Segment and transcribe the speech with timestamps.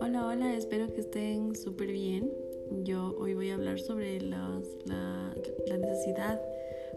[0.00, 2.32] Hola, hola, espero que estén súper bien.
[2.84, 4.62] Yo hoy voy a hablar sobre la,
[5.66, 6.40] necesidad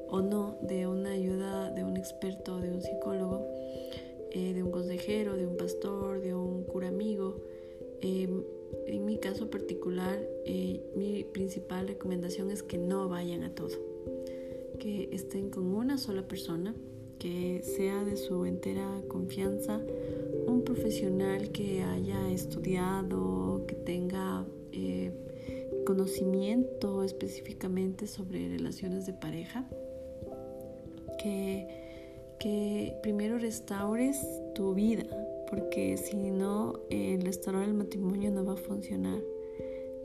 [0.10, 3.48] o no de una ayuda de un experto, de un psicólogo,
[4.30, 7.42] eh, de un consejero, de un pastor, de un cura amigo.
[8.02, 8.44] Em,
[8.86, 13.76] en mi caso particular, eh, mi principal recomendación es que no vayan a todo,
[14.78, 16.76] que estén con una sola persona,
[17.22, 19.80] que sea de su entera confianza,
[20.48, 25.12] un profesional que haya estudiado, que tenga eh,
[25.86, 29.68] conocimiento específicamente sobre relaciones de pareja,
[31.20, 31.68] que,
[32.40, 34.20] que primero restaures
[34.56, 35.04] tu vida,
[35.48, 39.20] porque si no, el restaurar el matrimonio no va a funcionar.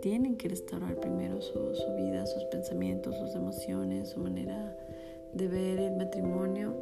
[0.03, 1.59] Tienen que restaurar primero su,
[1.97, 4.77] vida, sus pensamientos, sus emociones, su manera
[5.35, 6.75] de ver el matrimonio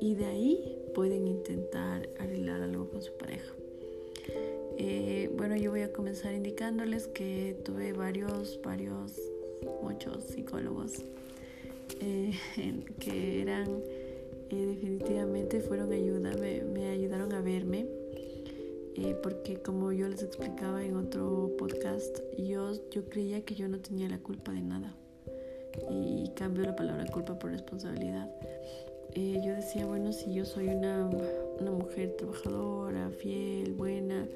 [0.00, 3.52] y de ahí pueden intentar arreglar algo con su pareja.
[4.76, 9.20] Eh, bueno, yo voy a comenzar indicándoles que tuve varios, varios,
[9.82, 11.02] muchos psicólogos
[12.00, 12.32] eh,
[13.00, 13.82] que eran
[14.50, 17.86] eh, definitivamente fueron ayuda, me, me ayudaron a verme
[19.22, 24.08] porque como yo les explicaba en otro podcast, yo, yo creía que yo no tenía
[24.08, 24.97] la culpa de nada.
[25.90, 28.28] Y cambio la palabra culpa por responsabilidad.
[29.14, 31.08] Eh, yo decía, bueno, si yo soy una,
[31.60, 34.26] una mujer trabajadora, fiel, buena,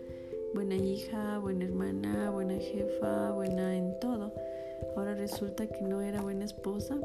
[0.54, 4.32] buena hija, buena hermana, buena jefa, buena en todo.
[4.96, 6.98] Ahora resulta que no era buena esposa.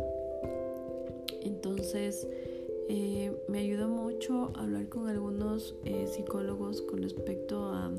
[1.43, 2.27] Entonces
[2.89, 7.91] eh, me ayudó mucho hablar con algunos eh, psicólogos con respecto a,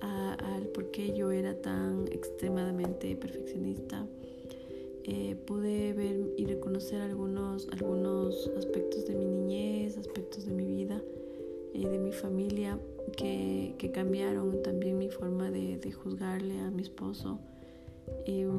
[0.00, 4.06] al por qué yo era tan extremadamente perfeccionista.
[5.12, 11.02] Eh, pude ver y reconocer algunos, algunos aspectos de mi niñez, aspectos de mi vida,
[11.74, 12.78] de mi familia,
[13.16, 17.40] que, que, cambiaron también mi forma de, de juzgarle a mi esposo.
[18.24, 18.50] Em,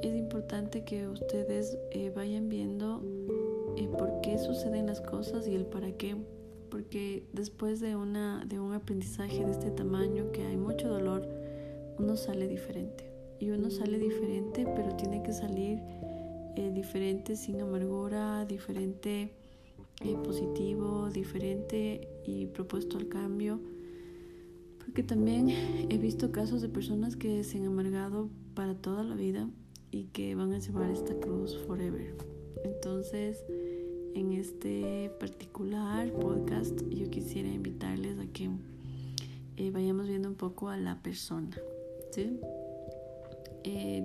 [0.00, 1.76] es importante que ustedes
[2.14, 3.02] vayan viendo
[3.76, 6.16] eh, por qué suceden las cosas y el para qué.
[6.70, 11.26] Porque después de, una, de un aprendizaje de este tamaño, que hay mucho dolor,
[11.98, 13.09] uno sale diferente.
[13.40, 15.80] Y uno sale diferente, pero tiene que salir
[16.56, 19.32] eh, diferente sin amargura, diferente
[20.02, 23.60] eh, positivo, diferente y propuesto al cambio.
[24.78, 25.48] Porque también
[25.88, 29.48] he visto casos de personas que se han amargado para toda la vida
[29.90, 32.14] y que van a llevar esta cruz forever.
[32.64, 33.44] Entonces,
[34.14, 38.50] en este particular podcast yo quisiera invitarles a que
[39.56, 41.56] eh, vayamos viendo un poco a la persona.
[43.64, 44.04] Eh,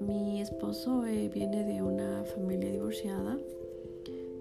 [0.00, 3.38] mi esposo eh, viene de una familia divorciada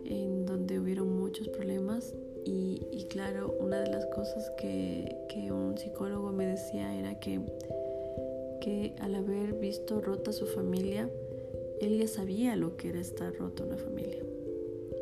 [0.05, 2.13] en donde hubieron muchos problemas
[2.45, 7.39] y, claro, una de las cosas que, que, un psicólogo me decía era que,
[8.59, 11.09] que al haber visto rota su familia,
[11.79, 14.23] él ya sabía lo que era estar rota una familia.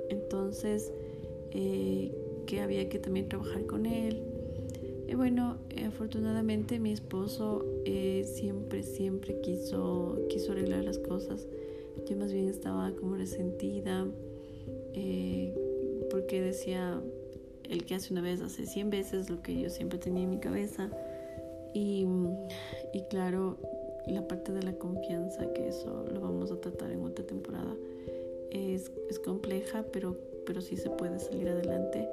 [0.10, 0.94] Entonces,
[1.52, 2.12] eh,
[2.46, 4.24] que había que también trabajar con él.
[5.12, 11.50] Y bueno, afortunadamente mi esposo eh, siempre, siempre quiso, quiso arreglar las cosas.
[12.10, 14.08] Yo más bien estaba como resentida
[14.94, 15.54] eh,
[16.10, 17.02] porque decía,
[17.70, 20.40] el que hace una vez hace 100 veces lo que yo siempre tenía en mi
[20.40, 20.90] cabeza.
[21.74, 22.08] Y,
[22.94, 23.58] y claro,
[24.08, 27.76] la parte de la confianza, que eso lo vamos a tratar en otra temporada
[28.50, 32.08] es, es compleja, pero, pero sí se puede salir adelante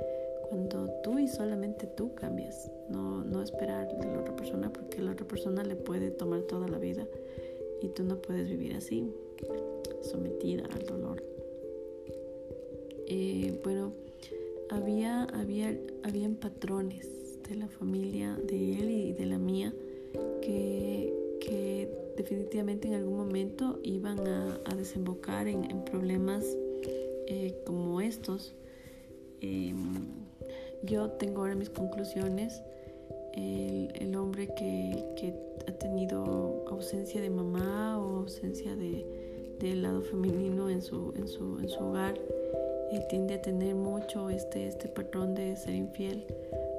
[0.48, 5.12] cuando tú y solamente tú cambias, no, no esperar de la otra persona porque la
[5.12, 7.06] otra persona le puede tomar toda la vida
[7.82, 9.12] y tú no puedes vivir así,
[10.02, 11.22] sometida al dolor.
[13.06, 13.92] Eh, bueno,
[14.70, 17.08] había, había, habían patrones
[17.48, 19.72] de la familia de él y de la mía
[20.42, 26.44] que, que definitivamente en algún momento iban a, desembocar en, problemas
[27.26, 28.54] eh, como estos.
[29.40, 30.27] Em,
[30.82, 32.62] yo tengo ahora mis conclusiones.
[33.34, 35.34] El, hombre que,
[35.68, 39.06] ha tenido ausencia de mamá o ausencia de,
[39.60, 42.14] del lado femenino en su, en su, en su hogar
[42.90, 46.24] eh, tiende a tener mucho este, este patrón de ser infiel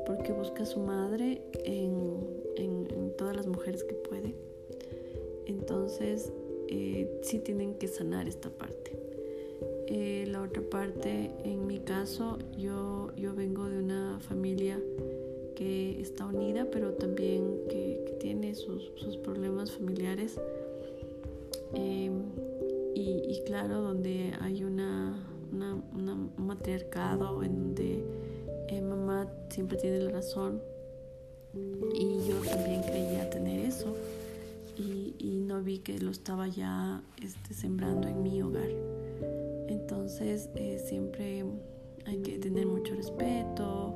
[0.05, 4.33] porque busca a su madre en, en todas las mujeres que puede
[5.49, 6.31] entonces,
[6.67, 8.91] eh, sí tienen que sanar esta parte.
[9.87, 13.78] Eh, la otra parte, en mi caso, yo, yo vengo de
[14.19, 14.79] familia
[15.55, 18.91] que está unida, pero también que, tiene sus,
[19.23, 20.37] problemas familiares.
[21.73, 22.23] Em,
[22.95, 28.03] y, claro, donde hay una, un matriarcado en donde
[28.67, 30.61] eh, mamá siempre tiene la razón
[31.93, 33.95] y yo también creía tener eso
[34.77, 38.69] y, y no vi que lo estaba ya este, sembrando en mi hogar.
[39.67, 41.43] Entonces eh, siempre
[42.05, 43.95] hay que tener mucho respeto,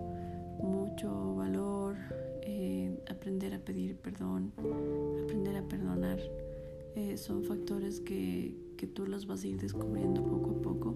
[0.63, 1.95] mucho valor,
[2.41, 4.51] eh, aprender a pedir perdón,
[5.23, 6.19] aprender a perdonar.
[6.95, 10.95] Eh, son factores que, que tú los vas a ir descubriendo poco a poco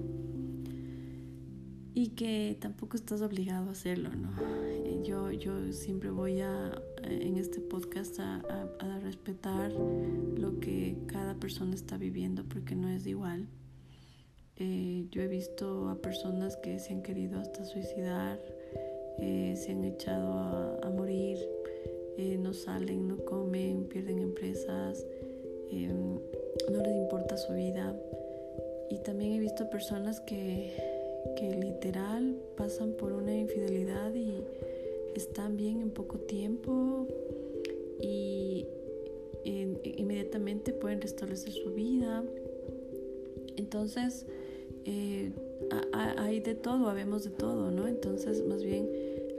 [1.98, 4.30] y que tampoco estás obligado a hacerlo, ¿no?
[5.04, 8.36] Yo, yo siempre voy a, en este podcast a,
[8.80, 13.48] a, respetar lo que cada persona está viviendo porque no es igual.
[14.58, 18.40] Eh, yo he visto a personas que se han querido hasta suicidar,
[19.20, 20.34] eh, se han echado
[20.82, 21.38] a, morir,
[22.18, 25.06] eh, no salen, no comen, pierden empresas,
[26.72, 27.96] no les importa su vida.
[28.90, 30.74] Y también he visto personas que,
[31.38, 34.44] que literal pasan por una infidelidad y
[35.16, 37.08] están bien en poco tiempo
[38.02, 38.66] y
[39.44, 42.24] inmediatamente pueden restablecer su vida.
[43.56, 44.26] Entonces,
[44.86, 45.32] eh,
[45.94, 47.88] hay de todo, habemos de todo, ¿no?
[47.88, 48.90] Entonces, más bien,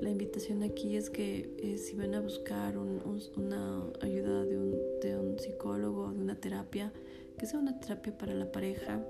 [0.01, 5.17] la invitación aquí es que eh, si van a buscar una ayuda de un, de
[5.19, 6.93] un psicólogo, de una terapia,
[7.37, 9.01] que sea una terapia para la pareja,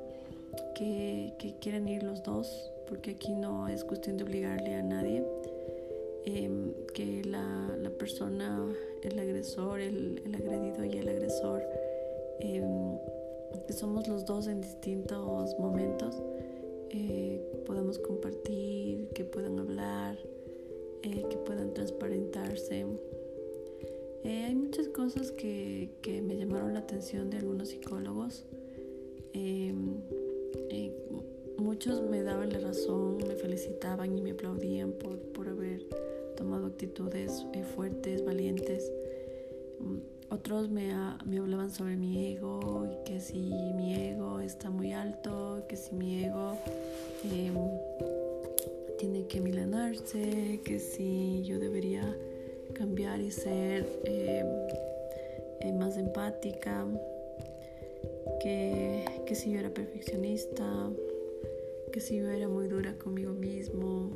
[0.74, 5.24] que, que quieran ir los dos, porque aquí no es cuestión de obligarle a nadie,
[6.24, 8.64] em, que la, persona,
[9.02, 11.62] el agresor, el, el, agredido y el agresor,
[12.40, 12.98] em,
[13.66, 16.22] que somos los dos en distintos momentos,
[16.90, 20.18] eh, podamos compartir, que puedan hablar,
[21.02, 22.86] eh, que puedan transparentarse.
[24.24, 28.44] Eh, hay muchas cosas que, que, me llamaron la atención de algunos psicólogos.
[29.32, 30.00] Em,
[31.58, 35.86] muchos me daban la razón, me felicitaban y me aplaudían por, por haber
[36.36, 38.90] tomado actitudes fuertes, valientes.
[40.38, 40.94] Otros me,
[41.26, 43.40] me, hablaban sobre mi ego y que si
[43.74, 46.56] mi ego está muy alto, que si mi ego
[47.24, 47.56] em,
[48.98, 52.16] tiene que milanarse, que si yo debería
[52.72, 54.46] cambiar y ser em,
[55.58, 56.86] eh, más empática,
[58.40, 60.88] que, que si yo era perfeccionista,
[61.92, 64.12] que si yo era muy dura conmigo mismo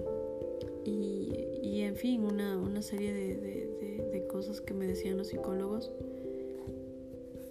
[0.84, 5.28] y, y en fin, una, una serie de, de, de, cosas que me decían los
[5.28, 5.90] psicólogos.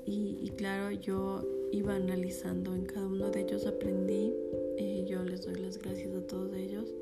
[0.06, 4.34] Y, y, claro, yo iba analizando en cada uno de ellos, aprendí,
[4.78, 6.94] y yo les doy las gracias a todos ellos,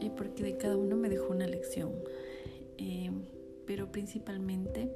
[0.00, 1.92] y porque de cada uno me dejó una lección.
[2.78, 3.10] Eh,
[3.66, 4.90] pero principalmente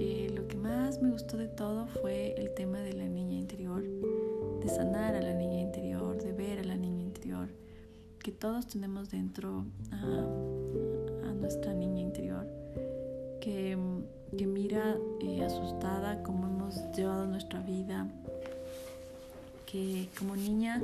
[0.00, 3.84] eh, lo que más me gustó de todo fue el tema de la niña interior,
[4.60, 7.48] de sanar a la niña interior, de ver a la niña interior
[8.26, 12.44] que todos tenemos dentro a, nuestra niña interior,
[13.40, 13.78] que,
[14.36, 18.08] que mira eh, asustada cómo hemos llevado nuestra vida,
[19.66, 20.82] que como niña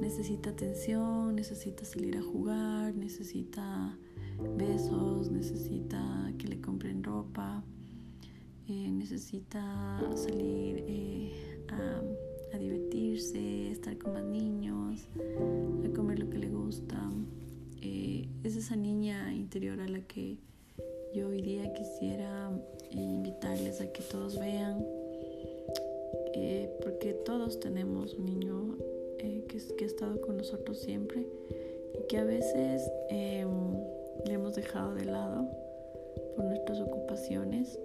[0.00, 3.96] necesita atención, necesita salir a jugar, necesita
[4.56, 7.62] besos, necesita que le compren ropa,
[8.68, 12.00] eh, necesita salir eh, a
[12.54, 15.08] a divertirse, estar con más niños,
[15.84, 16.96] a comer lo que le gusta.
[17.80, 20.38] Es esa niña interior a la que
[21.14, 22.50] yo hoy día quisiera
[22.90, 24.84] eh, invitarles a que todos vean,
[26.34, 28.76] eh, porque todos tenemos un niño
[29.18, 31.26] que, que, ha estado con nosotros siempre
[31.98, 33.48] y que a veces em,
[34.26, 35.48] le hemos dejado de lado
[36.36, 37.78] por nuestras ocupaciones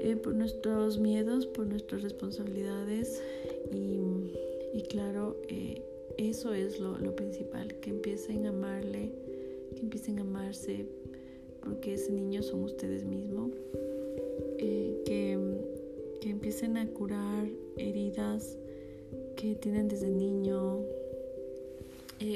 [0.00, 3.20] eh, por nuestros miedos, por nuestras responsabilidades
[3.72, 4.32] y,
[4.72, 5.82] y claro, eh,
[6.16, 9.10] eso es lo, lo, principal, que empiecen a amarle,
[9.74, 10.86] que empiecen a amarse,
[11.68, 13.52] porque ese niño son ustedes mismos,
[14.58, 15.38] eh, que,
[16.18, 17.46] que empiecen a curar
[17.76, 18.56] heridas
[19.36, 20.80] que tienen desde niño,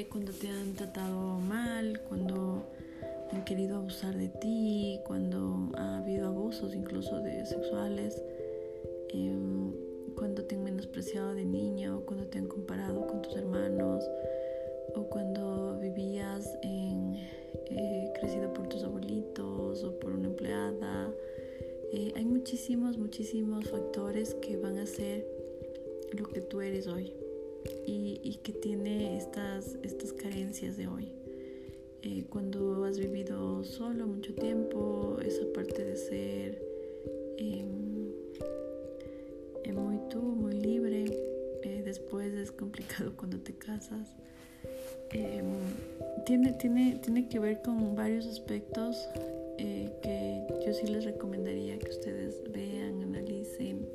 [0.09, 2.63] cuando te han tratado mal, cuando
[3.31, 8.21] han querido abusar de ti, cuando ha habido abusos incluso de sexuales,
[9.09, 9.73] em,
[10.15, 14.03] cuando te han menospreciado de niño, cuando te han comparado con tus hermanos,
[14.95, 17.17] o cuando vivías en,
[17.69, 21.13] eh, crecido por tus abuelitos o por una empleada.
[21.91, 25.25] Eh, hay muchísimos, muchísimos factores que van a ser
[26.17, 27.13] lo que tú eres hoy
[27.85, 31.11] y, y que tiene estas, estas carencias de hoy.
[32.05, 36.61] Eh, cuando has vivido solo mucho tiempo, esa parte de ser
[37.37, 37.63] eh,
[39.73, 44.09] muy tú, muy libre, eh, de después es complicado cuando te casas.
[45.13, 45.45] Em,
[46.25, 49.07] tiene, tiene, tiene que ver con varios aspectos
[49.57, 53.87] eh, que yo sí les recomendaría que ustedes vean, analicen.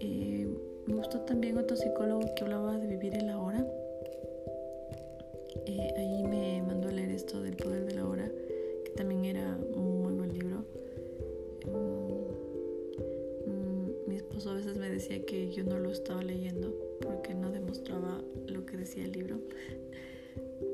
[0.00, 0.48] Eh,
[0.86, 3.66] me gustó también otro psicólogo que hablaba de vivir el ahora.
[5.66, 6.45] Eh, ahí me
[14.36, 18.66] esposo a veces me decía que yo no lo estaba leyendo porque no demostraba lo
[18.66, 19.38] que decía el libro.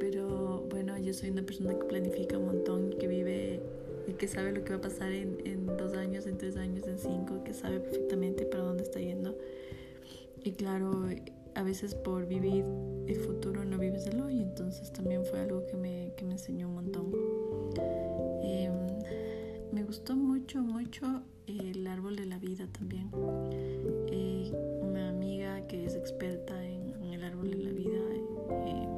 [0.00, 3.60] Pero bueno, yo soy una persona que planifica un montón, que vive
[4.08, 6.86] y que sabe lo que va a pasar en, en dos años, en tres años,
[6.88, 9.38] en cinco, que sabe perfectamente para dónde está yendo.
[10.42, 11.08] Y claro,
[11.54, 12.64] a veces por vivir
[13.06, 16.68] el futuro no vives el hoy, entonces también fue algo que me, que me enseñó
[16.68, 17.12] un montón.
[18.42, 18.72] Em,
[19.70, 21.21] me gustó mucho, mucho
[22.12, 23.10] árbol de la vida también.
[24.08, 24.52] Eh,
[24.82, 27.98] una amiga que es experta en, el árbol de la vida
[28.66, 28.88] eh,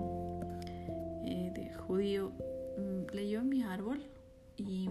[1.27, 2.33] eh, de judío
[2.79, 4.01] mm, leyó mi árbol
[4.57, 4.89] y,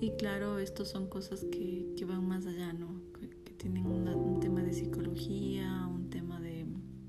[0.00, 3.00] y claro, estos son cosas que, que van más allá, ¿no?
[3.18, 3.26] Que,
[3.56, 6.66] tienen un tema de psicología, un tema de,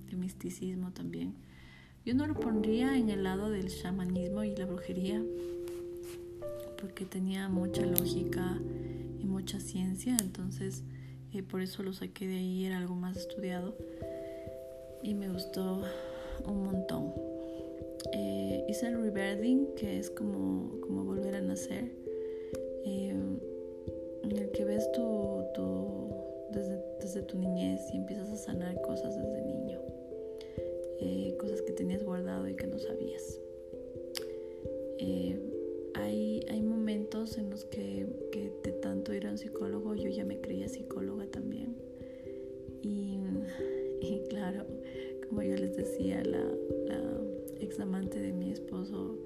[0.09, 1.35] de misticismo también.
[2.05, 5.21] Yo no lo pondría en el lado del chamanismo y la brujería,
[6.79, 8.57] porque tenía mucha lógica
[9.47, 10.83] mucha ciencia, entonces
[11.33, 13.77] eh, por eso lo saqué de ahí, era algo más estudiado
[15.01, 15.83] y me gustó
[16.45, 17.13] un montón.
[18.11, 21.93] Eh, hice el rebirthing, que es como, como volver a nacer,
[22.83, 23.15] eh,
[24.23, 26.09] en el que ves tu, tu
[26.51, 29.79] desde, desde, tu niñez y empiezas a sanar cosas desde niño,
[30.99, 33.39] eh, cosas que tenías guardado y que no sabías.
[35.97, 40.39] Hay, momentos en los que, que de tanto ir a un psicólogo yo ya me
[40.39, 41.75] creía psicóloga también.
[42.81, 43.19] Y,
[44.01, 44.65] y claro,
[45.27, 46.43] como yo les decía, la,
[46.85, 47.21] la
[47.59, 49.17] ex amante de mi esposo,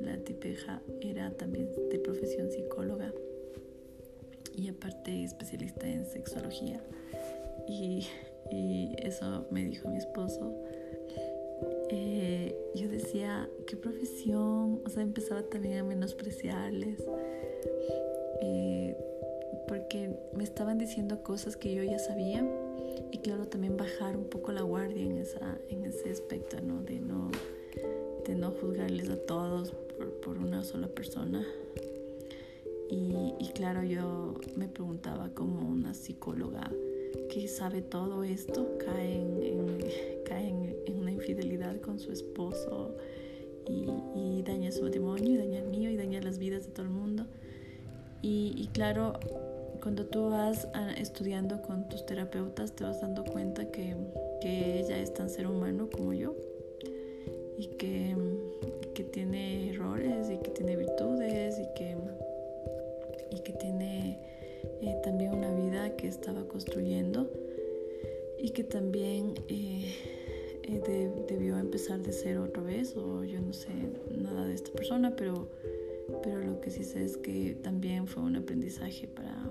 [0.00, 3.12] la tipeja, era también de profesión psicóloga
[4.56, 6.82] y aparte especialista en sexología.
[7.68, 8.06] Y,
[8.98, 10.52] eso me dijo mi esposo.
[11.92, 14.80] Eh, yo decía, ¿qué profesión?
[14.84, 17.02] O sea, empezaba también a menospreciarles.
[18.42, 18.96] Eh,
[19.68, 22.44] porque me estaban diciendo cosas que yo ya sabía
[23.12, 26.98] y claro también bajar un poco la guardia en esa en ese aspecto no de
[27.00, 27.30] no
[28.26, 29.74] de no juzgarles a todos
[30.22, 31.44] por, una sola persona.
[32.88, 36.70] Y, claro, yo me preguntaba como una psicóloga
[37.30, 39.78] que sabe todo esto, cae en,
[40.86, 42.96] en, una infidelidad con su esposo
[43.66, 46.92] y, daña su matrimonio y daña el mío y daña las vidas de todo el
[46.92, 47.26] mundo.
[48.20, 49.12] Y, y claro,
[49.80, 53.94] cuando tú vas estudiando con tus terapeutas te vas dando cuenta que,
[54.40, 56.34] que ella es tan ser humano como yo
[57.58, 58.16] y que,
[58.94, 61.96] que tiene errores y que tiene virtudes y que,
[63.30, 64.29] y que tiene
[66.10, 67.30] estaba construyendo
[68.38, 69.94] y que también eh,
[70.62, 73.70] eh, debió empezar de cero otra vez o yo no sé
[74.10, 75.48] nada de esta persona pero
[76.22, 79.48] pero lo que sí sé es que también fue un aprendizaje para,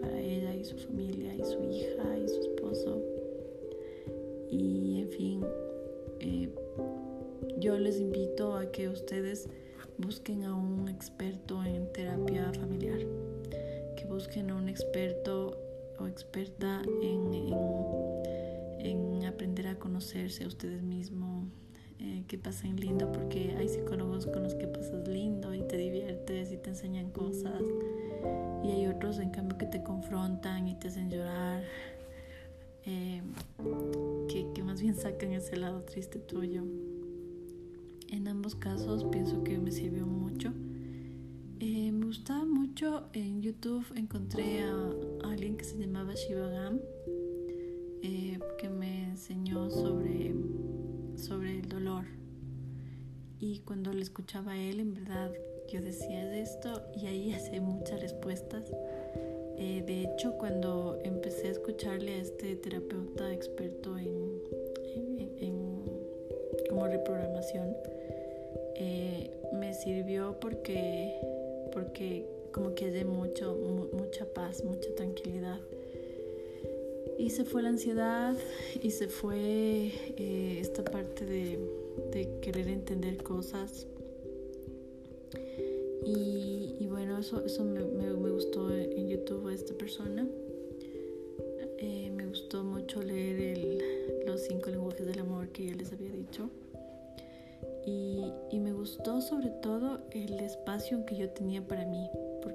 [0.00, 3.00] para ella y su familia y su hija y su esposo.
[4.50, 5.44] Y en fin
[7.62, 9.48] yo les invito a que ustedes
[9.96, 12.98] busquen a un experto en terapia familiar,
[13.96, 15.56] que busquen a un experto
[15.98, 17.32] o experta en,
[18.78, 21.48] en, aprender a conocerse a ustedes mismos,
[21.98, 26.52] eh, que pasen lindo, porque hay psicólogos con los que pasas lindo y te diviertes
[26.52, 27.62] y te enseñan cosas,
[28.62, 31.62] y hay otros en cambio que te confrontan y te hacen llorar.
[32.84, 33.22] Eh,
[34.28, 36.64] que, que más bien sacan ese lado triste tuyo.
[38.10, 40.52] En ambos casos pienso que me sirvió mucho.
[42.82, 44.90] Mucho en YouTube encontré a,
[45.30, 46.80] alguien que se llamaba Shivagam
[48.02, 50.34] eh, que me enseñó sobre,
[51.14, 52.06] sobre el dolor.
[53.38, 55.30] Y cuando le escuchaba a él, en verdad
[55.72, 58.64] yo decía esto y ahí hace muchas respuestas.
[59.58, 64.08] Eh, de hecho, cuando empecé a escucharle a este terapeuta experto en,
[65.38, 65.84] en
[66.68, 67.76] como reprogramación,
[68.74, 71.14] eh, me sirvió porque,
[71.72, 73.56] porque como que de mucho,
[73.92, 75.60] mucha paz, mucha tranquilidad.
[77.18, 78.36] Y se fue la ansiedad
[78.82, 81.58] y se fue eh, esta parte de,
[82.40, 83.86] querer entender cosas.
[86.04, 87.80] Y, bueno, eso, eso me,
[88.12, 90.26] gustó en YouTube a esta persona.
[91.78, 93.78] Eh, me gustó mucho leer
[94.26, 96.50] los cinco lenguajes del amor que ya les había dicho.
[97.84, 102.08] Y, me gustó sobre todo el espacio que yo tenía para mí,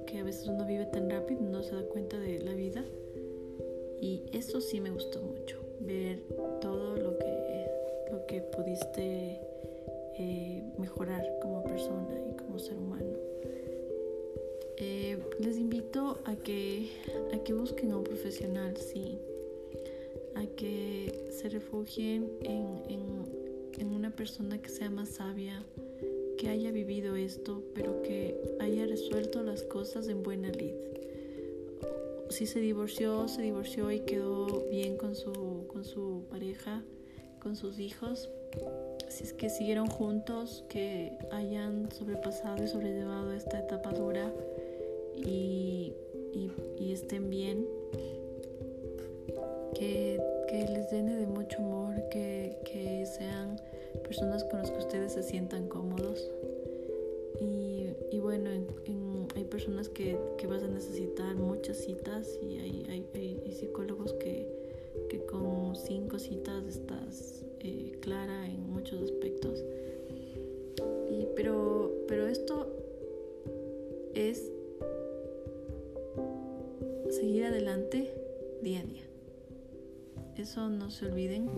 [0.08, 2.86] porque a veces uno vive tan rápido, no se da cuenta de la vida.
[4.00, 6.24] Y eso sí me gustó mucho, ver
[6.62, 7.68] todo lo que,
[8.10, 9.42] lo que pudiste
[10.18, 13.18] eh, mejorar como persona y como ser humano.
[14.78, 16.90] Eh, les invito a que,
[17.34, 19.20] a que busquen a un profesional, sí,
[20.36, 23.26] a que se refugien en,
[23.78, 25.66] en una persona que sea más sabia,
[26.38, 30.74] que haya vivido esto, pero que haya resuelto las cosas en buena lid.
[32.29, 36.84] Si se divorció, se divorció y quedó bien con su, con su pareja,
[37.41, 38.29] con sus hijos.
[39.10, 44.32] Si es que siguieron juntos, que hayan sobrepasado y sobrellevado esta etapa dura
[45.15, 45.94] y,
[46.79, 47.65] y, estén bien.
[49.74, 53.58] Que, que les llene de mucho amor, que, que sean
[54.04, 56.30] personas con las que ustedes se sientan cómodos.
[57.39, 58.50] Y, y bueno,
[59.36, 64.48] hay personas que, que, vas a necesitar muchas citas y hay, hay, hay psicólogos que,
[65.10, 69.63] que, con cinco citas estás eh, clara en muchos aspectos.
[71.12, 72.68] Y, pero, pero esto
[74.16, 74.51] es
[77.10, 78.12] seguir adelante
[78.62, 79.04] día a día.
[80.38, 81.50] Eso no se olviden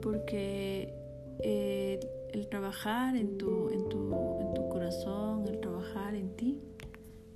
[0.00, 0.97] porque
[1.40, 2.00] eh,
[2.32, 6.58] el trabajar en tu, en, tu, en tu corazón, el trabajar en ti,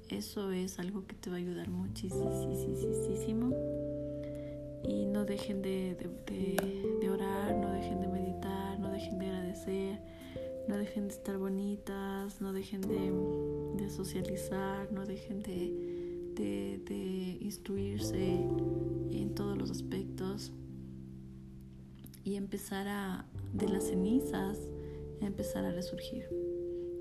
[0.09, 2.31] eso es algo que te va a ayudar muchísimo.
[4.85, 10.01] Y no dejen de, de, orar, no dejen de meditar, no dejen de agradecer,
[10.69, 19.35] no dejen de estar bonitas, no dejen de, socializar, no dejen de, de instruirse en
[19.35, 20.53] todos los aspectos
[22.25, 24.59] y empezar a, de las cenizas,
[25.21, 26.29] a empezar a resurgir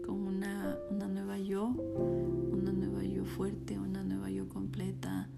[0.05, 5.29] con una, una nueva yo, una nueva yo fuerte, una nueva yo completa,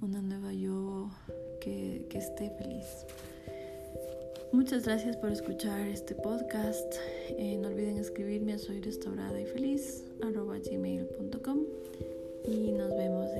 [0.00, 1.10] una nueva yo
[1.60, 3.06] que, que esté feliz.
[4.52, 6.94] Muchas gracias por escuchar este podcast.
[7.30, 11.60] Eh, no olviden escribirme a soy restaurada y feliz gmail.com
[12.46, 13.30] y nos vemos